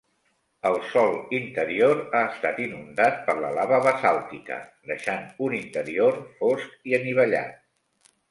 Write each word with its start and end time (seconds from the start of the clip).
El 0.67 0.75
sòl 0.91 1.11
interior 1.39 1.99
ha 2.19 2.21
estat 2.29 2.61
inundat 2.63 3.19
per 3.27 3.35
la 3.43 3.51
lava 3.57 3.79
basàltica, 3.89 4.57
deixant 4.93 5.29
un 5.49 5.57
interior 5.61 6.17
fosc 6.39 6.91
i 6.93 6.97
anivellat. 7.01 7.63